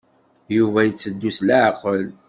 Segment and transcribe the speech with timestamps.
[0.57, 2.03] Yuba itteddu s leɛqel.